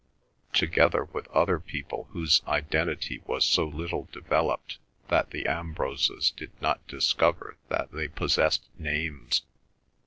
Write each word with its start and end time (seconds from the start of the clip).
together 0.51 1.03
with 1.03 1.27
other 1.27 1.59
people 1.59 2.05
whose 2.09 2.41
identity 2.47 3.21
was 3.27 3.45
so 3.45 3.67
little 3.67 4.09
developed 4.11 4.79
that 5.09 5.29
the 5.29 5.45
Ambroses 5.47 6.31
did 6.31 6.49
not 6.59 6.79
discover 6.87 7.55
that 7.69 7.91
they 7.91 8.07
possessed 8.07 8.63
names. 8.79 9.43